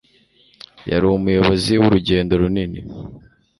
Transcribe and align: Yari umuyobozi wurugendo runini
Yari 0.89 1.05
umuyobozi 1.07 1.73
wurugendo 1.81 2.33
runini 2.41 2.79